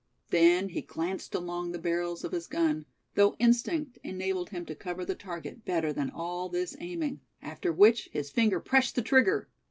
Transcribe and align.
Then 0.31 0.69
he 0.69 0.81
glanced 0.81 1.35
along 1.35 1.71
the 1.73 1.77
barrels 1.77 2.23
of 2.23 2.31
his 2.31 2.47
gun, 2.47 2.87
though 3.13 3.35
instinct 3.37 3.99
enabled 4.03 4.49
him 4.49 4.65
to 4.65 4.73
cover 4.73 5.05
the 5.05 5.13
target 5.13 5.63
better 5.63 5.93
than 5.93 6.09
all 6.09 6.49
this 6.49 6.75
aiming; 6.79 7.21
after 7.39 7.71
which 7.71 8.09
his 8.11 8.31
finger 8.31 8.59
pressed 8.59 8.95
the 8.95 9.03
trigger. 9.03 9.47